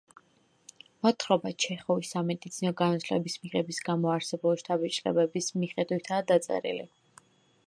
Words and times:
მოთხრობა 1.05 1.51
ჩეხოვის 1.65 2.13
სამედიცინო 2.15 2.73
განათლების 2.81 3.37
მიღების 3.45 3.83
გამო 3.91 4.13
არსებული 4.17 4.65
შთაბეჭდილებების 4.65 5.55
მიხედვითაა 5.63 6.29
დაწერილი. 6.35 6.93